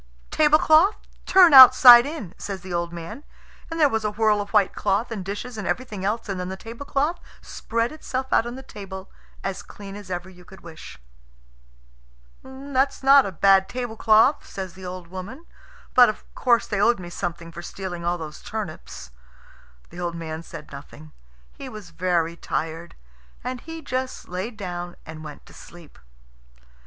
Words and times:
"Tablecloth, 0.31 0.95
turn 1.27 1.53
outside 1.53 2.07
in!" 2.07 2.33
says 2.35 2.61
the 2.61 2.73
old 2.73 2.91
man; 2.91 3.23
and 3.69 3.79
there 3.79 3.87
was 3.87 4.03
a 4.03 4.09
whirl 4.09 4.41
of 4.41 4.49
white 4.49 4.73
cloth 4.73 5.11
and 5.11 5.23
dishes 5.23 5.59
and 5.59 5.67
everything 5.67 6.03
else, 6.03 6.27
and 6.27 6.39
then 6.39 6.49
the 6.49 6.57
tablecloth 6.57 7.19
spread 7.39 7.91
itself 7.91 8.33
out 8.33 8.47
on 8.47 8.55
the 8.55 8.63
table 8.63 9.11
as 9.43 9.61
clean 9.61 9.95
as 9.95 10.09
ever 10.09 10.27
you 10.27 10.43
could 10.43 10.61
wish. 10.61 10.97
"That's 12.41 13.03
not 13.03 13.27
a 13.27 13.31
bad 13.31 13.69
tablecloth," 13.69 14.43
says 14.43 14.73
the 14.73 14.87
old 14.87 15.05
woman; 15.07 15.45
"but, 15.93 16.09
of 16.09 16.25
course, 16.33 16.65
they 16.65 16.81
owed 16.81 16.99
me 16.99 17.11
something 17.11 17.51
for 17.51 17.61
stealing 17.61 18.03
all 18.03 18.17
those 18.17 18.41
turnips." 18.41 19.11
The 19.91 19.99
old 19.99 20.15
man 20.15 20.41
said 20.41 20.71
nothing. 20.71 21.11
He 21.51 21.69
was 21.69 21.91
very 21.91 22.35
tired, 22.35 22.95
and 23.43 23.61
he 23.61 23.83
just 23.83 24.27
laid 24.27 24.57
down 24.57 24.95
and 25.05 25.23
went 25.23 25.45
to 25.45 25.53
sleep. 25.53 25.99